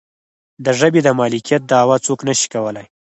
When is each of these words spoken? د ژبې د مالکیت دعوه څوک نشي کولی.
د 0.65 0.67
ژبې 0.79 1.01
د 1.03 1.09
مالکیت 1.19 1.61
دعوه 1.71 1.95
څوک 2.05 2.19
نشي 2.27 2.47
کولی. 2.53 2.85